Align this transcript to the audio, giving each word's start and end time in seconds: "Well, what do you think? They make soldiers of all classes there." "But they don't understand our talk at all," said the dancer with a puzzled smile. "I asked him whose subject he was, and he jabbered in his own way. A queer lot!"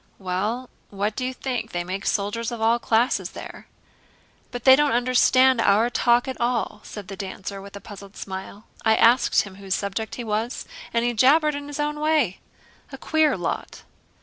"Well, 0.17 0.71
what 0.89 1.15
do 1.15 1.23
you 1.23 1.31
think? 1.31 1.73
They 1.73 1.83
make 1.83 2.07
soldiers 2.07 2.51
of 2.51 2.59
all 2.59 2.79
classes 2.79 3.33
there." 3.37 3.67
"But 4.49 4.63
they 4.63 4.75
don't 4.75 4.93
understand 4.93 5.61
our 5.61 5.91
talk 5.91 6.27
at 6.27 6.41
all," 6.41 6.79
said 6.83 7.07
the 7.07 7.15
dancer 7.15 7.61
with 7.61 7.75
a 7.75 7.81
puzzled 7.81 8.17
smile. 8.17 8.63
"I 8.83 8.95
asked 8.95 9.43
him 9.43 9.57
whose 9.57 9.75
subject 9.75 10.15
he 10.15 10.23
was, 10.23 10.65
and 10.91 11.05
he 11.05 11.13
jabbered 11.13 11.53
in 11.53 11.67
his 11.67 11.79
own 11.79 11.99
way. 11.99 12.39
A 12.91 12.97
queer 12.97 13.37
lot!" 13.37 13.83